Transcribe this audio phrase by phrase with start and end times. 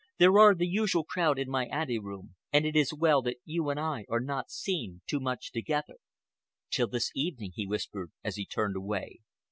[0.17, 3.79] There are the usual crowd in my anteroom, and it is well that you and
[3.79, 5.97] I are not seen too much together."
[6.71, 9.19] "Till this evening," he whispered, as he turned away.